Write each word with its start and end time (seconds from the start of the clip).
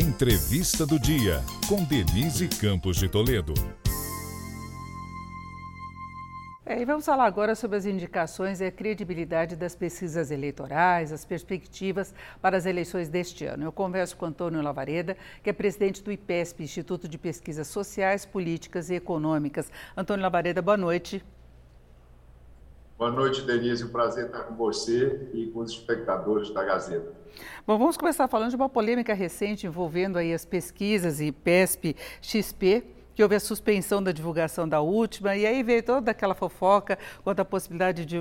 Entrevista 0.00 0.86
do 0.86 0.96
Dia, 0.96 1.42
com 1.68 1.82
Denise 1.82 2.46
Campos 2.46 2.98
de 2.98 3.08
Toledo. 3.08 3.52
É, 6.64 6.80
e 6.80 6.84
vamos 6.84 7.04
falar 7.04 7.24
agora 7.24 7.56
sobre 7.56 7.78
as 7.78 7.84
indicações 7.84 8.60
e 8.60 8.64
a 8.64 8.70
credibilidade 8.70 9.56
das 9.56 9.74
pesquisas 9.74 10.30
eleitorais, 10.30 11.12
as 11.12 11.24
perspectivas 11.24 12.14
para 12.40 12.56
as 12.56 12.64
eleições 12.64 13.08
deste 13.08 13.44
ano. 13.44 13.64
Eu 13.64 13.72
converso 13.72 14.16
com 14.16 14.26
Antônio 14.26 14.62
Lavareda, 14.62 15.16
que 15.42 15.50
é 15.50 15.52
presidente 15.52 16.00
do 16.00 16.12
IPESP, 16.12 16.62
Instituto 16.62 17.08
de 17.08 17.18
Pesquisas 17.18 17.66
Sociais, 17.66 18.24
Políticas 18.24 18.90
e 18.90 18.94
Econômicas. 18.94 19.68
Antônio 19.96 20.22
Lavareda, 20.22 20.62
boa 20.62 20.76
noite. 20.76 21.24
Boa 22.98 23.12
noite, 23.12 23.42
Denise. 23.42 23.84
Um 23.84 23.90
prazer 23.90 24.26
estar 24.26 24.40
com 24.40 24.56
você 24.56 25.30
e 25.32 25.46
com 25.52 25.60
os 25.60 25.70
espectadores 25.70 26.50
da 26.50 26.64
Gazeta. 26.64 27.12
Bom, 27.64 27.78
vamos 27.78 27.96
começar 27.96 28.26
falando 28.26 28.50
de 28.50 28.56
uma 28.56 28.68
polêmica 28.68 29.14
recente 29.14 29.68
envolvendo 29.68 30.18
aí 30.18 30.34
as 30.34 30.44
pesquisas 30.44 31.20
e 31.20 31.30
PESP 31.30 31.94
XP, 32.20 32.82
que 33.14 33.22
houve 33.22 33.36
a 33.36 33.40
suspensão 33.40 34.02
da 34.02 34.10
divulgação 34.10 34.68
da 34.68 34.80
última, 34.80 35.36
e 35.36 35.46
aí 35.46 35.62
veio 35.62 35.80
toda 35.80 36.10
aquela 36.10 36.34
fofoca 36.34 36.98
quanto 37.22 37.38
à 37.38 37.44
possibilidade 37.44 38.04
de, 38.04 38.16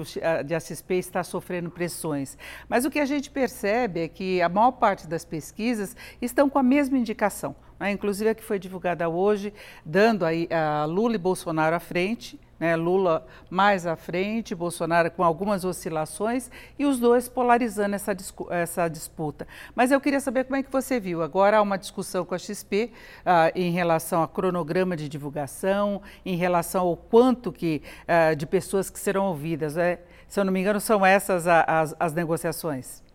de 0.46 0.54
a 0.54 0.60
XP 0.60 0.94
estar 1.00 1.24
sofrendo 1.24 1.72
pressões. 1.72 2.38
Mas 2.70 2.86
o 2.86 2.92
que 2.92 3.00
a 3.00 3.06
gente 3.06 3.32
percebe 3.32 4.02
é 4.02 4.08
que 4.08 4.44
a 4.44 4.50
maior 4.50 4.74
parte 4.74 5.08
das 5.08 5.26
pesquisas 5.26 5.96
estão 6.22 6.48
com 6.48 6.60
a 6.60 6.64
mesma 6.64 7.00
indicação, 7.00 7.56
né? 7.80 7.92
inclusive 7.92 8.30
a 8.30 8.36
que 8.36 8.44
foi 8.44 8.60
divulgada 8.60 9.08
hoje, 9.10 9.54
dando 9.86 10.26
aí 10.26 10.48
a 10.52 10.86
Lula 10.86 11.16
e 11.16 11.18
Bolsonaro 11.18 11.76
à 11.76 11.80
frente, 11.80 12.40
né? 12.60 12.76
Lula 12.76 13.26
mais 13.50 13.86
à 13.86 13.96
frente, 13.96 14.56
Bolsonaro 14.56 15.12
com 15.12 15.24
algumas 15.24 15.64
oscilações 15.64 16.50
e 16.78 16.86
os 16.86 17.00
dois 17.00 17.30
polarizando 17.30 17.96
essa, 17.96 18.16
essa 18.50 18.88
disputa. 18.88 19.48
Mas 19.76 19.92
eu 19.92 20.02
queria 20.02 20.20
saber 20.20 20.46
como 20.46 20.56
é 20.56 20.64
que 20.64 20.72
você 20.72 21.00
viu. 21.00 21.22
Agora 21.22 21.58
há 21.58 21.62
uma 21.62 21.78
discussão 21.78 22.26
com 22.26 22.36
a 22.36 22.38
XP 22.38 22.92
ah, 23.26 23.52
em 23.56 23.72
relação 23.72 24.22
ao 24.22 24.28
cronograma 24.28 24.96
de 24.96 25.08
divulgação, 25.08 26.02
em 26.26 26.36
relação 26.36 26.88
ao 26.88 26.98
quanto 26.98 27.52
que, 27.52 27.82
ah, 28.08 28.34
de 28.34 28.46
pessoas 28.46 28.90
que 28.90 29.00
serão 29.00 29.26
ouvidas. 29.26 29.76
Né? 29.76 30.00
Se 30.28 30.40
eu 30.40 30.46
não 30.46 30.52
me 30.52 30.60
engano, 30.60 30.80
são 30.80 31.06
essas 31.06 31.48
as, 31.48 31.96
as 32.00 32.14
negociações. 32.14 33.07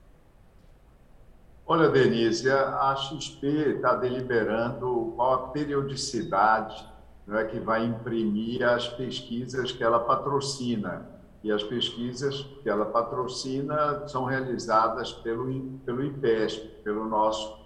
Olha, 1.64 1.88
Denise, 1.88 2.50
a 2.50 2.94
XP 2.96 3.46
está 3.76 3.94
deliberando 3.94 5.12
qual 5.14 5.32
a 5.32 5.48
periodicidade 5.48 6.84
é 7.28 7.44
que 7.44 7.60
vai 7.60 7.84
imprimir 7.84 8.62
as 8.68 8.88
pesquisas 8.88 9.70
que 9.70 9.82
ela 9.82 10.00
patrocina. 10.00 11.06
E 11.42 11.50
as 11.50 11.62
pesquisas 11.62 12.42
que 12.62 12.68
ela 12.68 12.86
patrocina 12.86 14.06
são 14.08 14.24
realizadas 14.24 15.12
pelo, 15.12 15.78
pelo 15.84 16.04
IPESP, 16.04 16.82
pelo 16.84 17.08
nosso 17.08 17.56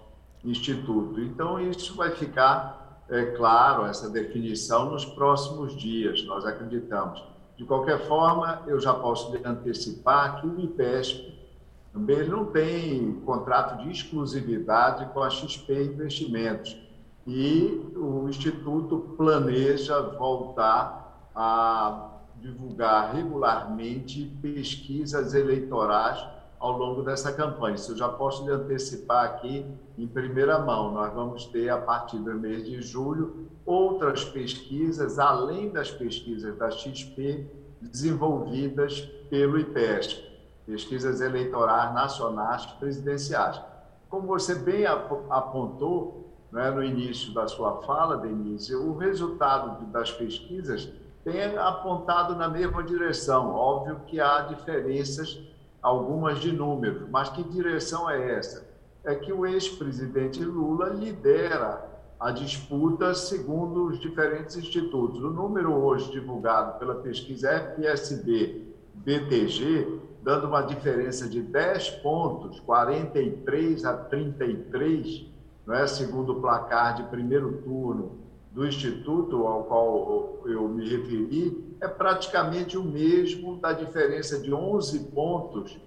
instituto. 0.43 1.19
Então, 1.19 1.59
isso 1.59 1.95
vai 1.95 2.11
ficar 2.11 3.03
é, 3.09 3.25
claro, 3.31 3.85
essa 3.85 4.09
definição, 4.09 4.91
nos 4.91 5.05
próximos 5.05 5.75
dias, 5.75 6.23
nós 6.25 6.45
acreditamos. 6.45 7.23
De 7.55 7.65
qualquer 7.65 8.07
forma, 8.07 8.61
eu 8.67 8.79
já 8.79 8.93
posso 8.93 9.35
antecipar 9.43 10.39
que 10.39 10.47
o 10.47 10.59
IPESP 10.59 11.36
também 11.93 12.27
não 12.27 12.45
tem 12.45 13.13
contrato 13.25 13.83
de 13.83 13.91
exclusividade 13.91 15.11
com 15.13 15.21
a 15.21 15.29
XP 15.29 15.83
Investimentos 15.83 16.77
e 17.25 17.91
o 17.95 18.29
Instituto 18.29 19.15
planeja 19.17 19.99
voltar 20.01 21.29
a 21.35 22.11
divulgar 22.39 23.13
regularmente 23.13 24.25
pesquisas 24.41 25.33
eleitorais 25.33 26.23
ao 26.59 26.77
longo 26.77 27.03
dessa 27.03 27.31
campanha. 27.31 27.75
Isso 27.75 27.91
eu 27.91 27.97
já 27.97 28.09
posso 28.09 28.45
lhe 28.45 28.51
antecipar 28.51 29.25
aqui 29.25 29.65
em 29.97 30.07
primeira 30.07 30.59
mão. 30.59 30.91
Nós 30.93 31.13
vamos 31.13 31.45
ter, 31.45 31.69
a 31.69 31.77
partir 31.77 32.17
do 32.17 32.33
mês 32.33 32.65
de 32.65 32.81
julho, 32.81 33.47
outras 33.65 34.23
pesquisas, 34.23 35.19
além 35.19 35.69
das 35.69 35.91
pesquisas 35.91 36.55
da 36.57 36.71
XP, 36.71 37.45
desenvolvidas 37.81 39.01
pelo 39.29 39.59
IPESP, 39.59 40.25
pesquisas 40.67 41.21
eleitorais 41.21 41.93
nacionais 41.93 42.65
presidenciais. 42.65 43.59
Como 44.09 44.27
você 44.27 44.53
bem 44.53 44.85
apontou, 44.85 46.27
né, 46.51 46.69
no 46.69 46.83
início 46.83 47.33
da 47.33 47.47
sua 47.47 47.81
fala, 47.83 48.17
Denise, 48.17 48.75
o 48.75 48.97
resultado 48.97 49.85
das 49.85 50.11
pesquisas 50.11 50.89
tem 51.23 51.57
apontado 51.57 52.35
na 52.35 52.49
mesma 52.49 52.83
direção. 52.83 53.53
Óbvio 53.53 54.01
que 54.05 54.19
há 54.19 54.41
diferenças, 54.41 55.39
algumas 55.81 56.39
de 56.39 56.51
números, 56.51 57.09
mas 57.09 57.29
que 57.29 57.41
direção 57.43 58.09
é 58.09 58.33
essa? 58.33 58.67
É 59.03 59.15
que 59.15 59.31
o 59.31 59.45
ex-presidente 59.45 60.43
Lula 60.43 60.89
lidera 60.89 61.85
a 62.19 62.31
disputa 62.31 63.13
segundo 63.13 63.85
os 63.85 63.99
diferentes 63.99 64.57
institutos. 64.57 65.23
O 65.23 65.29
número 65.29 65.71
hoje 65.73 66.11
divulgado 66.11 66.79
pela 66.79 66.95
pesquisa 66.95 67.51
FSB-BTG, 67.75 68.67
dando 70.27 70.45
uma 70.45 70.61
diferença 70.61 71.25
de 71.25 71.41
10 71.41 71.89
pontos, 72.01 72.59
43 72.59 73.85
a 73.85 73.93
33, 73.93 75.25
não 75.65 75.73
é, 75.73 75.87
segundo 75.87 76.33
o 76.33 76.41
placar 76.41 76.95
de 76.95 77.03
primeiro 77.03 77.61
turno 77.61 78.19
do 78.51 78.67
Instituto 78.67 79.47
ao 79.47 79.63
qual 79.63 80.41
eu 80.45 80.67
me 80.67 80.85
referi, 80.89 81.73
é 81.79 81.87
praticamente 81.87 82.77
o 82.77 82.83
mesmo 82.83 83.55
da 83.61 83.71
diferença 83.71 84.37
de 84.37 84.53
11 84.53 84.99
pontos 85.11 85.79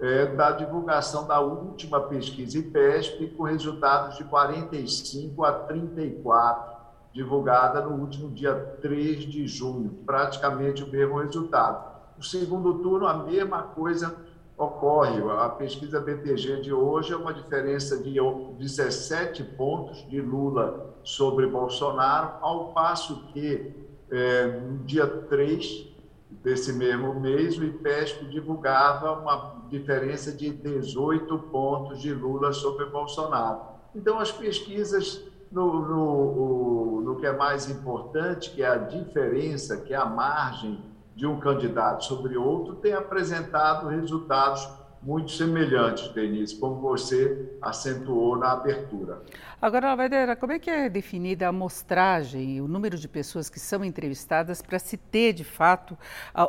é, 0.00 0.34
da 0.34 0.50
divulgação 0.50 1.24
da 1.24 1.38
última 1.38 2.00
pesquisa 2.00 2.58
IPESP, 2.58 3.28
com 3.36 3.44
resultados 3.44 4.16
de 4.16 4.24
45 4.24 5.44
a 5.44 5.52
34, 5.52 6.74
divulgada 7.12 7.82
no 7.82 8.00
último 8.02 8.32
dia 8.32 8.52
3 8.82 9.26
de 9.26 9.46
junho, 9.46 9.90
praticamente 10.04 10.82
o 10.82 10.88
mesmo 10.88 11.18
resultado. 11.18 11.95
No 12.16 12.22
segundo 12.22 12.74
turno, 12.78 13.06
a 13.06 13.14
mesma 13.14 13.62
coisa 13.62 14.16
ocorre. 14.56 15.22
A 15.38 15.48
pesquisa 15.50 16.00
BTG 16.00 16.62
de 16.62 16.72
hoje 16.72 17.12
é 17.12 17.16
uma 17.16 17.34
diferença 17.34 17.98
de 17.98 18.18
17 18.58 19.44
pontos 19.44 20.06
de 20.08 20.20
Lula 20.20 20.94
sobre 21.02 21.46
Bolsonaro, 21.46 22.38
ao 22.40 22.72
passo 22.72 23.26
que 23.32 23.74
é, 24.10 24.46
no 24.46 24.78
dia 24.78 25.06
3 25.06 25.94
desse 26.42 26.72
mesmo 26.72 27.18
mês, 27.20 27.58
o 27.58 27.64
IPESP 27.64 28.26
divulgava 28.26 29.12
uma 29.12 29.66
diferença 29.68 30.32
de 30.32 30.50
18 30.50 31.38
pontos 31.38 32.00
de 32.00 32.12
Lula 32.12 32.52
sobre 32.52 32.86
Bolsonaro. 32.86 33.60
Então, 33.94 34.18
as 34.18 34.30
pesquisas, 34.30 35.22
no, 35.50 35.80
no, 35.82 37.00
no 37.02 37.16
que 37.16 37.26
é 37.26 37.32
mais 37.32 37.68
importante, 37.68 38.50
que 38.50 38.62
é 38.62 38.68
a 38.68 38.76
diferença, 38.76 39.78
que 39.78 39.92
é 39.92 39.96
a 39.96 40.06
margem 40.06 40.80
de 41.16 41.26
um 41.26 41.40
candidato 41.40 42.04
sobre 42.04 42.36
outro 42.36 42.76
tem 42.76 42.92
apresentado 42.92 43.88
resultados 43.88 44.68
muito 45.02 45.30
semelhantes, 45.30 46.08
Denise, 46.08 46.56
como 46.56 46.80
você 46.80 47.56
acentuou 47.62 48.36
na 48.36 48.52
abertura. 48.52 49.22
Agora, 49.62 49.90
Alvadeira, 49.90 50.36
como 50.36 50.52
é 50.52 50.58
que 50.58 50.68
é 50.68 50.88
definida 50.90 51.46
a 51.46 51.48
amostragem, 51.48 52.60
o 52.60 52.68
número 52.68 52.98
de 52.98 53.08
pessoas 53.08 53.48
que 53.48 53.58
são 53.58 53.84
entrevistadas 53.84 54.60
para 54.60 54.78
se 54.78 54.96
ter, 54.96 55.32
de 55.32 55.44
fato, 55.44 55.96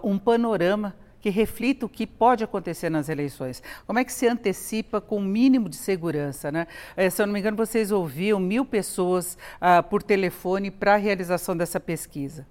um 0.03 0.17
panorama 0.17 0.95
que 1.22 1.29
reflita 1.29 1.85
o 1.85 1.89
que 1.89 2.05
pode 2.05 2.44
acontecer 2.44 2.89
nas 2.89 3.09
eleições. 3.09 3.61
Como 3.85 3.99
é 3.99 4.03
que 4.03 4.11
se 4.11 4.28
antecipa 4.28 4.99
com 4.99 5.17
o 5.17 5.22
mínimo 5.22 5.69
de 5.69 5.75
segurança? 5.75 6.51
Né? 6.51 6.67
Eh, 6.95 7.09
se 7.09 7.22
eu 7.22 7.25
não 7.25 7.34
me 7.34 7.39
engano, 7.39 7.57
vocês 7.57 7.91
ouviam 7.91 8.39
mil 8.39 8.66
pessoas 8.66 9.38
ah, 9.59 9.81
por 9.81 10.03
telefone 10.03 10.72
para 10.72 10.94
a 10.94 10.97
realização 10.97 11.55
dessa 11.55 11.79
pesquisa. 11.79 12.45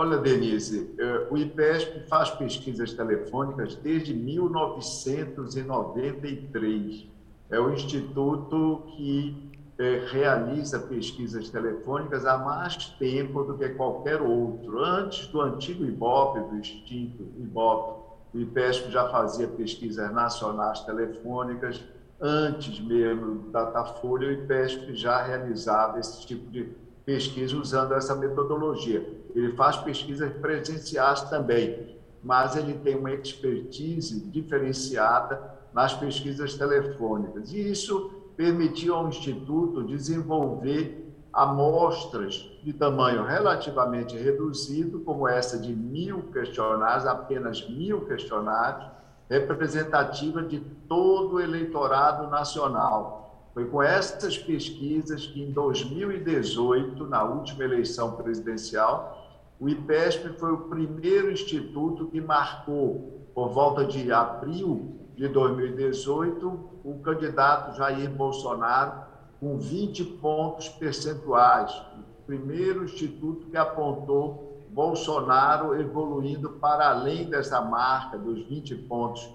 Olha, 0.00 0.16
Denise, 0.16 0.94
eh, 0.96 1.26
o 1.28 1.36
IPESP 1.36 2.06
faz 2.08 2.30
pesquisas 2.30 2.92
telefônicas 2.92 3.74
desde 3.74 4.14
1993. 4.14 7.08
É 7.50 7.58
o 7.58 7.72
instituto 7.72 8.84
que 8.94 9.50
eh, 9.76 10.06
realiza 10.08 10.78
pesquisas 10.78 11.50
telefônicas 11.50 12.24
há 12.24 12.38
mais 12.38 12.76
tempo 12.90 13.42
do 13.42 13.58
que 13.58 13.70
qualquer 13.70 14.22
outro. 14.22 14.78
Antes 14.78 15.26
do 15.26 15.40
antigo 15.40 15.84
IBOP, 15.84 16.48
do 16.48 16.60
extinto 16.60 17.24
IBOP, 17.36 18.00
o 18.32 18.38
IPESP 18.38 18.92
já 18.92 19.08
fazia 19.08 19.48
pesquisas 19.48 20.12
nacionais 20.12 20.78
telefônicas. 20.82 21.82
Antes 22.20 22.78
mesmo 22.78 23.50
da 23.50 23.64
Datafolha, 23.64 24.28
o 24.28 24.30
IPESP 24.30 24.94
já 24.94 25.24
realizava 25.24 25.98
esse 25.98 26.24
tipo 26.24 26.48
de 26.52 26.68
pesquisa 27.08 27.56
usando 27.56 27.94
essa 27.94 28.14
metodologia. 28.14 29.02
Ele 29.34 29.52
faz 29.52 29.78
pesquisas 29.78 30.30
presenciais 30.30 31.22
também, 31.22 31.96
mas 32.22 32.54
ele 32.54 32.74
tem 32.74 32.96
uma 32.96 33.10
expertise 33.10 34.20
diferenciada 34.28 35.40
nas 35.72 35.94
pesquisas 35.94 36.52
telefônicas. 36.52 37.50
E 37.50 37.70
isso 37.70 38.10
permitiu 38.36 38.94
ao 38.94 39.08
Instituto 39.08 39.84
desenvolver 39.84 41.10
amostras 41.32 42.46
de 42.62 42.74
tamanho 42.74 43.24
relativamente 43.24 44.14
reduzido, 44.14 45.00
como 45.00 45.26
essa 45.26 45.58
de 45.58 45.74
mil 45.74 46.24
questionários, 46.24 47.06
apenas 47.06 47.66
mil 47.70 48.02
questionários, 48.02 48.86
representativa 49.30 50.42
de 50.42 50.60
todo 50.86 51.36
o 51.36 51.40
eleitorado 51.40 52.28
nacional. 52.28 53.27
Foi 53.58 53.64
com 53.64 53.82
essas 53.82 54.38
pesquisas 54.38 55.26
que, 55.26 55.42
em 55.42 55.50
2018, 55.50 57.04
na 57.08 57.24
última 57.24 57.64
eleição 57.64 58.12
presidencial, 58.12 59.26
o 59.58 59.68
IPESP 59.68 60.38
foi 60.38 60.52
o 60.52 60.68
primeiro 60.68 61.32
instituto 61.32 62.06
que 62.06 62.20
marcou, 62.20 63.26
por 63.34 63.48
volta 63.48 63.84
de 63.84 64.12
abril 64.12 64.94
de 65.16 65.26
2018, 65.26 66.70
o 66.84 67.00
candidato 67.00 67.76
Jair 67.76 68.08
Bolsonaro 68.08 68.92
com 69.40 69.58
20 69.58 70.04
pontos 70.04 70.68
percentuais. 70.68 71.72
O 72.20 72.26
primeiro 72.28 72.84
instituto 72.84 73.48
que 73.48 73.56
apontou 73.56 74.68
Bolsonaro 74.70 75.74
evoluindo 75.74 76.50
para 76.50 76.90
além 76.90 77.28
dessa 77.28 77.60
marca 77.60 78.16
dos 78.16 78.40
20 78.46 78.76
pontos 78.76 79.28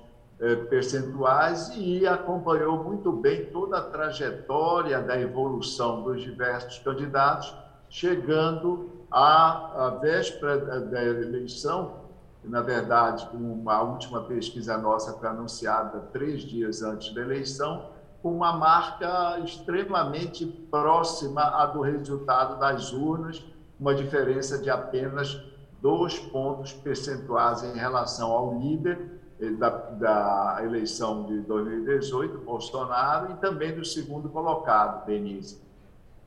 percentuais 0.70 1.72
e 1.76 2.06
acompanhou 2.06 2.84
muito 2.84 3.12
bem 3.12 3.46
toda 3.46 3.78
a 3.78 3.82
trajetória 3.82 5.02
da 5.02 5.20
evolução 5.20 6.04
dos 6.04 6.22
diversos 6.22 6.80
candidatos, 6.80 7.54
chegando 7.90 8.90
à, 9.12 9.86
à 9.86 9.90
véspera 10.02 10.58
da 10.82 11.04
eleição, 11.04 12.04
na 12.44 12.62
verdade, 12.62 13.28
uma 13.34 13.82
última 13.82 14.22
pesquisa 14.24 14.78
nossa 14.78 15.14
foi 15.14 15.30
anunciada 15.30 16.00
três 16.12 16.42
dias 16.42 16.82
antes 16.82 17.14
da 17.14 17.22
eleição, 17.22 17.90
com 18.22 18.36
uma 18.36 18.54
marca 18.54 19.40
extremamente 19.40 20.46
próxima 20.46 21.42
à 21.42 21.66
do 21.66 21.82
resultado 21.82 22.60
das 22.60 22.92
urnas, 22.92 23.44
uma 23.80 23.96
diferença 23.96 24.58
de 24.58 24.70
apenas 24.70 25.42
dois 25.82 26.20
pontos 26.20 26.74
percentuais 26.74 27.64
em 27.64 27.78
relação 27.78 28.32
ao 28.32 28.60
líder 28.60 29.00
eh, 29.00 29.23
da, 29.52 29.70
da 29.70 30.60
eleição 30.64 31.26
de 31.26 31.40
2018, 31.42 32.40
Bolsonaro, 32.40 33.32
e 33.32 33.36
também 33.36 33.76
do 33.76 33.86
segundo 33.86 34.30
colocado, 34.30 35.06
Denise. 35.06 35.62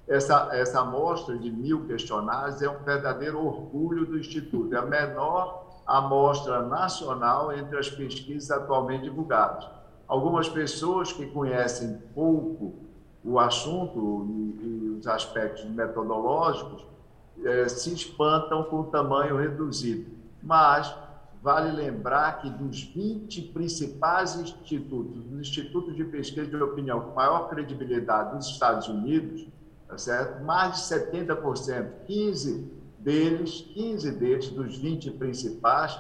Essa, 0.07 0.51
essa 0.53 0.81
amostra 0.81 1.37
de 1.37 1.51
mil 1.51 1.87
questionários 1.87 2.63
é 2.63 2.71
um 2.71 2.83
verdadeiro 2.83 3.45
orgulho 3.45 4.07
do 4.07 4.19
Instituto, 4.19 4.75
é 4.75 4.79
a 4.79 4.83
menor 4.83 5.67
amostra 5.87 6.63
nacional 6.63 7.53
entre 7.53 7.79
as 7.79 7.89
pesquisas 7.89 8.51
atualmente 8.51 9.05
divulgadas 9.05 9.77
algumas 10.07 10.49
pessoas 10.49 11.13
que 11.13 11.27
conhecem 11.27 11.99
pouco 12.15 12.75
o 13.25 13.39
assunto 13.39 14.27
e, 14.29 14.67
e 14.67 14.97
os 14.99 15.07
aspectos 15.07 15.65
metodológicos 15.65 16.85
é, 17.45 17.69
se 17.69 17.93
espantam 17.93 18.65
com 18.65 18.81
o 18.81 18.85
tamanho 18.85 19.37
reduzido. 19.37 20.11
Mas 20.43 20.95
vale 21.47 21.71
lembrar 21.71 22.41
que 22.41 22.51
dos 22.51 22.83
20 22.83 23.41
principais 23.53 24.35
institutos, 24.35 25.17
os 25.27 25.39
institutos 25.39 25.95
de 25.95 26.03
pesquisa 26.03 26.45
de 26.45 26.57
opinião 26.57 27.01
com 27.03 27.15
maior 27.15 27.49
credibilidade 27.49 28.35
nos 28.35 28.49
Estados 28.49 28.89
Unidos, 28.89 29.47
tá 29.87 29.97
certo? 29.97 30.43
mais 30.43 30.75
de 30.75 30.97
70%, 30.97 32.05
15 32.05 32.73
deles, 32.99 33.61
15 33.61 34.11
deles, 34.11 34.49
dos 34.49 34.77
20 34.79 35.13
principais, 35.13 35.97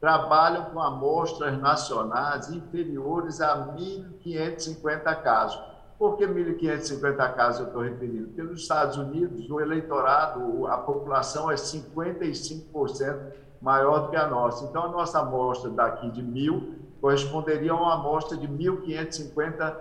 trabalham 0.00 0.64
com 0.64 0.80
amostras 0.80 1.56
nacionais 1.60 2.50
inferiores 2.50 3.40
a 3.40 3.72
1.550 3.76 5.22
casos. 5.22 5.62
Por 5.96 6.16
que 6.16 6.26
1.550 6.26 7.34
casos 7.36 7.60
eu 7.60 7.66
estou 7.68 7.82
referindo? 7.82 8.26
Porque 8.26 8.42
nos 8.42 8.62
Estados 8.62 8.96
Unidos, 8.96 9.48
o 9.48 9.60
eleitorado, 9.60 10.66
a 10.66 10.78
população 10.78 11.48
é 11.48 11.54
55% 11.54 13.47
maior 13.60 14.00
do 14.00 14.08
que 14.10 14.16
a 14.16 14.26
nossa. 14.26 14.64
Então, 14.64 14.82
a 14.84 14.88
nossa 14.88 15.20
amostra 15.20 15.70
daqui 15.70 16.10
de 16.10 16.20
1.000 16.22 16.74
corresponderia 17.00 17.70
a 17.72 17.76
uma 17.76 17.94
amostra 17.94 18.36
de 18.36 18.46
1.550 18.48 19.74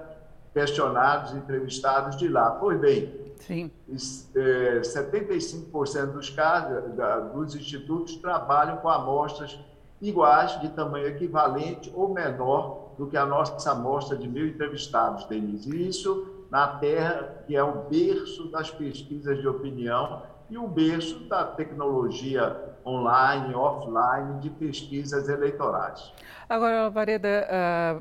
questionados, 0.54 1.34
entrevistados 1.34 2.16
de 2.18 2.28
lá. 2.28 2.52
Pois 2.52 2.80
bem, 2.80 3.34
Sim. 3.40 3.72
75% 3.90 5.96
é, 5.96 6.06
dos 6.08 6.30
casos, 6.30 6.84
dos 7.34 7.56
institutos 7.56 8.18
trabalham 8.18 8.78
com 8.78 8.90
amostras 8.90 9.60
iguais, 10.02 10.60
de 10.62 10.70
tamanho 10.70 11.08
equivalente 11.08 11.92
ou 11.96 12.14
menor 12.14 12.92
do 12.98 13.08
que 13.08 13.18
a 13.18 13.26
nossa 13.26 13.72
amostra 13.72 14.16
de 14.18 14.28
mil 14.28 14.48
entrevistados, 14.48 15.26
Denise. 15.26 15.88
Isso 15.88 16.28
na 16.50 16.68
Terra, 16.68 17.44
que 17.46 17.56
é 17.56 17.64
o 17.64 17.84
berço 17.84 18.50
das 18.50 18.72
pesquisas 18.72 19.40
de 19.40 19.48
opinião 19.48 20.24
e 20.50 20.58
o 20.58 20.68
berço 20.68 21.28
da 21.28 21.44
tecnologia 21.44 22.76
online, 22.86 23.54
offline, 23.54 24.40
de 24.40 24.50
pesquisas 24.50 25.28
eleitorais. 25.28 26.14
Agora, 26.50 26.90
Vareda, 26.90 27.48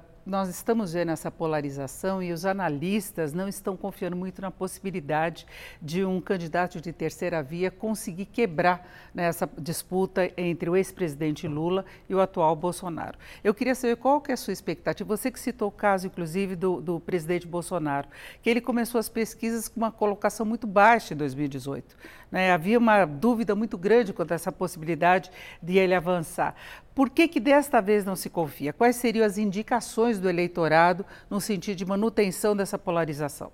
uh 0.00 0.15
nós 0.26 0.48
estamos 0.48 0.92
vendo 0.92 1.12
essa 1.12 1.30
polarização 1.30 2.20
e 2.20 2.32
os 2.32 2.44
analistas 2.44 3.32
não 3.32 3.46
estão 3.46 3.76
confiando 3.76 4.16
muito 4.16 4.42
na 4.42 4.50
possibilidade 4.50 5.46
de 5.80 6.04
um 6.04 6.20
candidato 6.20 6.80
de 6.80 6.92
terceira 6.92 7.40
via 7.44 7.70
conseguir 7.70 8.26
quebrar 8.26 8.90
né, 9.14 9.26
essa 9.26 9.48
disputa 9.56 10.28
entre 10.36 10.68
o 10.68 10.74
ex-presidente 10.74 11.46
Lula 11.46 11.84
e 12.08 12.14
o 12.14 12.20
atual 12.20 12.56
Bolsonaro. 12.56 13.16
Eu 13.44 13.54
queria 13.54 13.76
saber 13.76 13.96
qual 13.96 14.20
que 14.20 14.32
é 14.32 14.34
a 14.34 14.36
sua 14.36 14.52
expectativa. 14.52 15.16
Você 15.16 15.30
que 15.30 15.38
citou 15.38 15.68
o 15.68 15.72
caso, 15.72 16.08
inclusive, 16.08 16.56
do, 16.56 16.80
do 16.80 16.98
presidente 16.98 17.46
Bolsonaro, 17.46 18.08
que 18.42 18.50
ele 18.50 18.60
começou 18.60 18.98
as 18.98 19.08
pesquisas 19.08 19.68
com 19.68 19.78
uma 19.78 19.92
colocação 19.92 20.44
muito 20.44 20.66
baixa 20.66 21.14
em 21.14 21.16
2018. 21.16 21.96
Né? 22.32 22.50
Havia 22.52 22.78
uma 22.78 23.04
dúvida 23.04 23.54
muito 23.54 23.78
grande 23.78 24.12
quanto 24.12 24.32
a 24.32 24.34
essa 24.34 24.50
possibilidade 24.50 25.30
de 25.62 25.78
ele 25.78 25.94
avançar. 25.94 26.56
Por 26.96 27.10
que, 27.10 27.28
que 27.28 27.38
desta 27.38 27.82
vez 27.82 28.06
não 28.06 28.16
se 28.16 28.30
confia? 28.30 28.72
Quais 28.72 28.96
seriam 28.96 29.22
as 29.22 29.36
indicações 29.36 30.18
do 30.18 30.30
eleitorado 30.30 31.04
no 31.28 31.42
sentido 31.42 31.76
de 31.76 31.84
manutenção 31.84 32.56
dessa 32.56 32.78
polarização? 32.78 33.52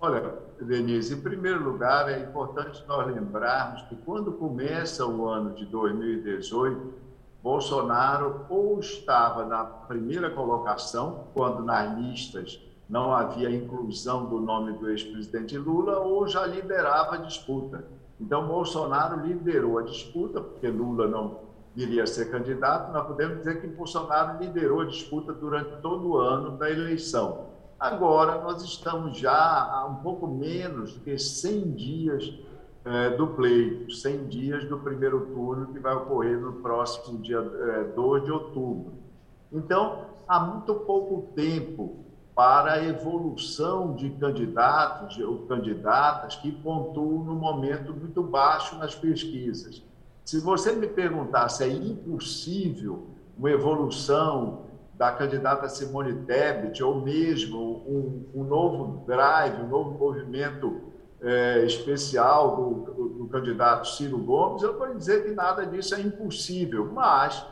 Olha, 0.00 0.32
Denise, 0.60 1.14
em 1.14 1.20
primeiro 1.20 1.60
lugar, 1.60 2.08
é 2.08 2.20
importante 2.20 2.84
nós 2.86 3.04
lembrarmos 3.12 3.82
que 3.88 3.96
quando 3.96 4.30
começa 4.30 5.04
o 5.04 5.26
ano 5.26 5.56
de 5.56 5.66
2018, 5.66 6.94
Bolsonaro 7.42 8.46
ou 8.48 8.78
estava 8.78 9.44
na 9.44 9.64
primeira 9.64 10.30
colocação, 10.30 11.24
quando 11.34 11.64
nas 11.64 11.98
listas 11.98 12.64
não 12.88 13.12
havia 13.12 13.50
inclusão 13.50 14.26
do 14.26 14.38
nome 14.38 14.74
do 14.74 14.88
ex-presidente 14.88 15.58
Lula, 15.58 15.98
ou 15.98 16.28
já 16.28 16.46
liderava 16.46 17.16
a 17.16 17.18
disputa. 17.18 17.84
Então, 18.20 18.46
Bolsonaro 18.46 19.26
liderou 19.26 19.78
a 19.78 19.82
disputa, 19.82 20.40
porque 20.40 20.68
Lula 20.68 21.08
não 21.08 21.47
viria 21.78 22.02
a 22.02 22.06
ser 22.08 22.28
candidato. 22.28 22.92
Nós 22.92 23.06
podemos 23.06 23.38
dizer 23.38 23.60
que 23.60 23.68
Bolsonaro 23.68 24.42
liderou 24.42 24.80
a 24.80 24.86
disputa 24.86 25.32
durante 25.32 25.80
todo 25.80 26.08
o 26.08 26.16
ano 26.18 26.58
da 26.58 26.68
eleição. 26.68 27.46
Agora, 27.78 28.42
nós 28.42 28.64
estamos 28.64 29.16
já 29.16 29.32
há 29.32 29.86
um 29.86 30.02
pouco 30.02 30.26
menos 30.26 30.94
do 30.94 31.00
que 31.00 31.16
100 31.16 31.70
dias 31.74 32.34
é, 32.84 33.10
do 33.10 33.28
pleito, 33.28 33.92
100 33.92 34.26
dias 34.26 34.64
do 34.64 34.78
primeiro 34.78 35.26
turno 35.26 35.68
que 35.68 35.78
vai 35.78 35.94
ocorrer 35.94 36.40
no 36.40 36.54
próximo 36.54 37.20
dia 37.22 37.38
é, 37.38 37.84
2 37.84 38.24
de 38.24 38.32
outubro. 38.32 38.94
Então, 39.52 40.04
há 40.26 40.40
muito 40.40 40.74
pouco 40.74 41.32
tempo 41.32 42.04
para 42.34 42.72
a 42.72 42.84
evolução 42.84 43.94
de 43.94 44.10
candidatos 44.10 45.16
ou 45.18 45.46
candidatas 45.46 46.34
que 46.34 46.50
pontuam 46.50 47.22
no 47.22 47.36
momento 47.36 47.92
muito 47.92 48.20
baixo 48.20 48.76
nas 48.78 48.96
pesquisas. 48.96 49.80
Se 50.28 50.38
você 50.40 50.72
me 50.72 50.86
perguntar 50.86 51.48
se 51.48 51.64
é 51.64 51.68
impossível 51.68 53.06
uma 53.34 53.50
evolução 53.50 54.66
da 54.92 55.10
candidata 55.10 55.70
Simone 55.70 56.26
Tebet 56.26 56.82
ou 56.82 57.00
mesmo 57.00 57.82
um, 57.88 58.26
um 58.34 58.44
novo 58.44 59.06
drive, 59.06 59.62
um 59.62 59.68
novo 59.68 59.92
movimento 59.92 60.82
é, 61.22 61.64
especial 61.64 62.56
do, 62.56 62.92
do, 62.92 63.08
do, 63.08 63.28
candidato 63.28 63.88
Ciro 63.88 64.18
Gomes, 64.18 64.62
eu 64.62 64.78
vou 64.78 64.94
dizer 64.94 65.24
que 65.24 65.30
nada 65.30 65.64
disso 65.64 65.94
é 65.94 66.00
impossível, 66.02 66.92
mas 66.92 67.42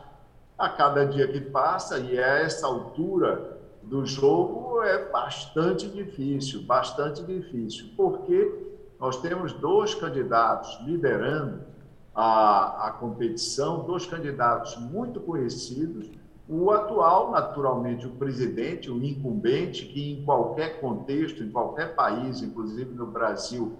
a 0.55 0.69
cada 0.69 1.03
dia 1.03 1.27
que 1.27 1.41
passa, 1.41 1.97
e 1.97 2.19
a 2.19 2.41
essa 2.41 2.67
altura 2.67 3.57
do 3.81 4.05
jogo 4.05 4.83
é 4.83 5.09
bastante 5.09 5.87
difícil, 5.87 6.61
bastante 6.61 7.23
difícil, 7.23 7.87
porque 7.97 8.75
nós 8.99 9.19
temos 9.19 9.51
dois 9.51 9.95
candidatos 9.95 10.77
liderando 10.85 11.75
a, 12.19 12.95
competição, 12.99 13.85
dois 13.85 14.05
candidatos 14.05 14.75
muito 14.77 15.19
conhecidos, 15.19 16.09
o 16.49 16.71
atual, 16.71 17.31
naturalmente, 17.31 18.07
o 18.07 18.11
presidente, 18.11 18.89
o 18.89 19.03
incumbente, 19.03 19.85
que 19.85 20.13
em 20.13 20.23
qualquer 20.23 20.79
contexto, 20.79 21.43
em 21.43 21.51
qualquer 21.51 21.93
país, 21.95 22.41
inclusive 22.41 22.95
no 22.95 23.05
Brasil, 23.05 23.73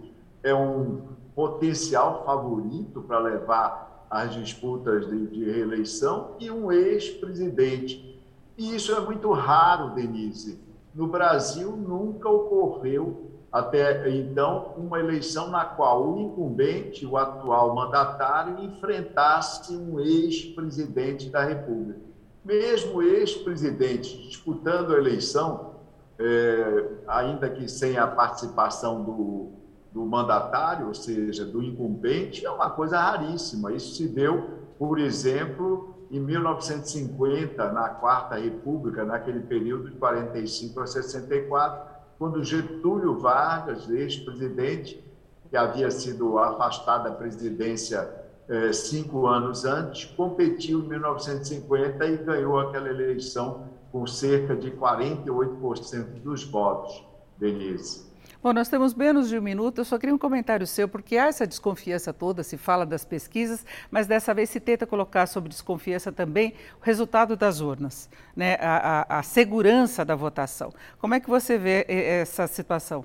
é 0.44 0.54
um 0.54 1.02
potencial 1.34 2.26
favorito 2.26 3.02
para 3.02 3.20
levar 3.20 4.06
as 4.10 4.34
disputas 4.34 5.08
de, 5.08 5.28
de 5.28 5.44
reeleição, 5.46 6.36
e 6.40 6.52
um 6.52 6.72
ex-presidente 6.72 8.18
e 8.58 8.74
isso 8.74 8.92
é 8.92 9.00
muito 9.00 9.32
raro, 9.34 9.94
Denise. 9.94 10.60
No 10.94 11.06
Brasil, 11.06 11.72
nunca 11.78 12.28
ocorreu 12.28 13.27
até 13.52 14.10
então 14.10 14.74
uma 14.78 15.00
eleição 15.00 15.50
na 15.50 15.64
qual 15.64 16.14
o 16.14 16.20
incumbente, 16.20 17.06
o 17.06 17.18
atual 17.18 17.74
mandatário, 17.74 18.64
enfrentasse 18.64 19.76
um 19.76 20.00
ex-presidente 20.00 21.30
da 21.30 21.44
República. 21.44 22.00
mesmo 22.44 23.02
ex-presidentes 23.02 24.10
disputando 24.10 24.94
a 24.94 24.98
eleição, 24.98 25.76
é, 26.18 26.86
ainda 27.08 27.50
que 27.50 27.68
sem 27.68 27.98
a 27.98 28.08
participação 28.08 29.04
do, 29.04 29.52
do 29.92 30.06
mandatário, 30.06 30.88
ou 30.88 30.94
seja, 30.94 31.46
do 31.46 31.62
incumbente, 31.62 32.46
é 32.46 32.50
uma 32.50 32.70
coisa 32.70 33.00
raríssima. 33.00 33.74
Isso 33.74 33.96
se 33.96 34.08
deu, 34.08 34.50
por 34.80 34.98
exemplo, 34.98 35.96
em 36.10 36.20
1950, 36.20 37.72
na 37.72 37.90
Quarta 37.90 38.36
República, 38.36 39.04
naquele 39.04 39.42
período 39.42 39.90
de 39.90 39.98
45 39.98 40.80
a 40.80 40.88
64, 40.88 41.97
quando 42.18 42.44
Getúlio 42.44 43.20
Vargas, 43.20 43.90
ex-presidente, 43.90 45.04
que 45.50 45.56
havia 45.56 45.90
sido 45.92 46.38
afastado 46.40 47.06
da 47.06 47.12
presidência 47.12 48.10
eh, 48.50 48.74
cinco 48.74 49.28
anos 49.28 49.66
antes, 49.66 50.06
competiu 50.06 50.80
em 50.80 50.88
1950 50.88 52.06
e 52.06 52.18
ganhou 52.18 52.60
aquela 52.60 52.90
eleição 52.90 53.68
com 53.92 54.06
cerca 54.08 54.56
de 54.56 54.72
48% 54.72 56.22
dos 56.22 56.44
votos, 56.44 57.04
Denise. 57.38 58.07
Bom, 58.42 58.54
nós 58.54 58.70
temos 58.70 58.94
menos 58.94 59.30
de 59.30 59.38
um 59.38 59.42
minuto. 59.42 59.80
Eu 59.80 59.86
só 59.86 59.98
queria 59.98 60.14
um 60.14 60.18
comentário 60.18 60.68
seu, 60.68 60.88
porque 60.88 61.18
há 61.18 61.26
essa 61.26 61.48
desconfiança 61.48 62.14
toda, 62.14 62.44
se 62.44 62.56
fala 62.56 62.86
das 62.86 63.04
pesquisas, 63.04 63.66
mas 63.90 64.06
dessa 64.06 64.34
vez 64.34 64.50
se 64.50 64.60
tenta 64.60 64.86
colocar 64.86 65.26
sobre 65.26 65.50
desconfiança 65.50 66.12
também 66.12 66.54
o 66.80 66.84
resultado 66.84 67.36
das 67.36 67.62
urnas, 67.62 68.10
né? 68.36 68.56
a, 68.62 69.16
a, 69.16 69.20
a 69.20 69.24
segurança 69.24 70.06
da 70.06 70.16
votação. 70.16 70.72
Como 71.00 71.16
é 71.16 71.20
que 71.20 71.30
você 71.30 71.58
vê 71.58 71.86
essa 71.88 72.46
situação? 72.46 73.04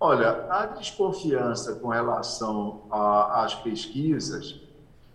Olha, 0.00 0.46
a 0.50 0.66
desconfiança 0.66 1.76
com 1.76 1.88
relação 1.88 2.82
às 2.90 3.54
pesquisas 3.54 4.60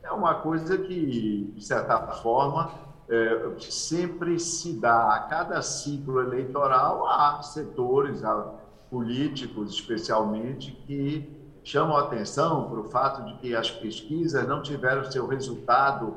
é 0.01 0.11
uma 0.11 0.35
coisa 0.35 0.77
que, 0.77 1.51
de 1.53 1.65
certa 1.65 2.07
forma, 2.07 2.71
é, 3.09 3.51
sempre 3.59 4.39
se 4.39 4.73
dá 4.73 5.15
a 5.15 5.19
cada 5.21 5.61
ciclo 5.61 6.21
eleitoral 6.21 7.07
há 7.07 7.41
setores 7.41 8.23
há 8.23 8.53
políticos, 8.89 9.71
especialmente, 9.73 10.71
que 10.85 11.37
chamam 11.63 11.97
atenção 11.97 12.69
para 12.69 12.79
o 12.79 12.83
fato 12.85 13.25
de 13.25 13.33
que 13.39 13.55
as 13.55 13.69
pesquisas 13.69 14.47
não 14.47 14.61
tiveram 14.61 15.09
seu 15.09 15.27
resultado 15.27 16.15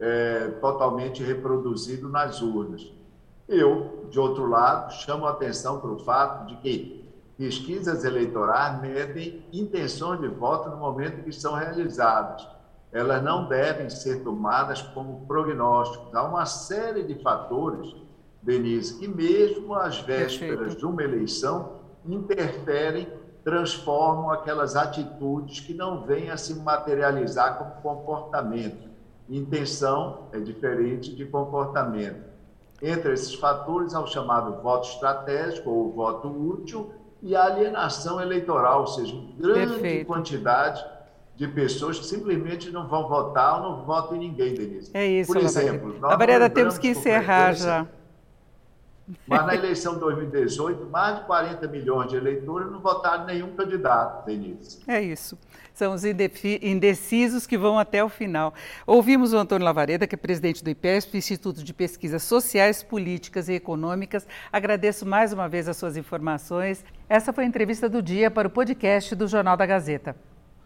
é, 0.00 0.48
totalmente 0.60 1.22
reproduzido 1.22 2.08
nas 2.08 2.40
urnas. 2.40 2.90
Eu, 3.48 4.06
de 4.10 4.18
outro 4.18 4.46
lado, 4.46 4.92
chamo 4.92 5.26
atenção 5.26 5.80
para 5.80 5.90
o 5.90 5.98
fato 5.98 6.46
de 6.46 6.56
que 6.56 6.98
pesquisas 7.36 8.04
eleitorais 8.04 8.80
medem 8.80 9.44
intenções 9.52 10.20
de 10.20 10.28
voto 10.28 10.68
no 10.70 10.76
momento 10.76 11.22
que 11.22 11.32
são 11.32 11.54
realizadas. 11.54 12.46
Elas 12.92 13.22
não 13.22 13.46
devem 13.46 13.90
ser 13.90 14.22
tomadas 14.22 14.80
como 14.80 15.26
prognósticos. 15.26 16.14
Há 16.14 16.22
uma 16.22 16.46
série 16.46 17.02
de 17.02 17.14
fatores, 17.22 17.94
Denise, 18.42 18.98
que 18.98 19.06
mesmo 19.06 19.74
às 19.74 19.98
vésperas 20.00 20.58
Perfeito. 20.58 20.78
de 20.78 20.86
uma 20.86 21.02
eleição 21.02 21.72
interferem, 22.06 23.08
transformam 23.44 24.30
aquelas 24.30 24.76
atitudes 24.76 25.60
que 25.60 25.74
não 25.74 26.02
vêm 26.02 26.30
a 26.30 26.36
se 26.36 26.54
materializar 26.54 27.58
como 27.58 27.82
comportamento. 27.82 28.88
Intenção 29.28 30.28
é 30.32 30.40
diferente 30.40 31.14
de 31.14 31.26
comportamento. 31.26 32.28
Entre 32.80 33.12
esses 33.12 33.34
fatores 33.34 33.94
há 33.94 34.00
o 34.00 34.06
chamado 34.06 34.62
voto 34.62 34.88
estratégico 34.88 35.68
ou 35.68 35.92
voto 35.92 36.28
útil, 36.28 36.92
e 37.20 37.34
a 37.34 37.44
alienação 37.44 38.20
eleitoral, 38.20 38.82
ou 38.82 38.86
seja, 38.86 39.14
grande 39.36 39.72
Perfeito. 39.72 40.06
quantidade 40.06 40.84
de 41.38 41.46
pessoas 41.46 42.00
que 42.00 42.04
simplesmente 42.04 42.68
não 42.68 42.88
vão 42.88 43.08
votar 43.08 43.62
ou 43.62 43.70
não 43.70 43.84
votam 43.84 44.16
em 44.16 44.28
ninguém, 44.28 44.54
Denise. 44.54 44.90
É 44.92 45.06
isso, 45.06 45.32
Por 45.32 45.40
exemplo, 45.40 45.92
nós 46.00 46.10
Lavareda, 46.10 46.50
temos 46.50 46.76
que 46.76 46.88
encerrar 46.88 47.52
já. 47.52 47.86
Mas 49.24 49.46
na 49.46 49.54
eleição 49.54 49.94
de 49.94 50.00
2018, 50.00 50.86
mais 50.90 51.20
de 51.20 51.26
40 51.26 51.68
milhões 51.68 52.10
de 52.10 52.16
eleitores 52.16 52.70
não 52.72 52.80
votaram 52.80 53.24
nenhum 53.24 53.54
candidato, 53.54 54.26
Denise. 54.26 54.80
É 54.88 55.00
isso. 55.00 55.38
São 55.72 55.94
os 55.94 56.02
indecisos 56.04 57.46
que 57.46 57.56
vão 57.56 57.78
até 57.78 58.02
o 58.02 58.08
final. 58.08 58.52
Ouvimos 58.84 59.32
o 59.32 59.38
Antônio 59.38 59.64
Lavareda, 59.64 60.08
que 60.08 60.16
é 60.16 60.18
presidente 60.18 60.62
do 60.62 60.68
IPESP, 60.70 61.16
Instituto 61.16 61.62
de 61.62 61.72
Pesquisas 61.72 62.24
Sociais, 62.24 62.82
Políticas 62.82 63.48
e 63.48 63.52
Econômicas. 63.52 64.26
Agradeço 64.52 65.06
mais 65.06 65.32
uma 65.32 65.48
vez 65.48 65.68
as 65.68 65.76
suas 65.76 65.96
informações. 65.96 66.84
Essa 67.08 67.32
foi 67.32 67.44
a 67.44 67.46
entrevista 67.46 67.88
do 67.88 68.02
dia 68.02 68.28
para 68.28 68.48
o 68.48 68.50
podcast 68.50 69.14
do 69.14 69.28
Jornal 69.28 69.56
da 69.56 69.64
Gazeta. 69.64 70.16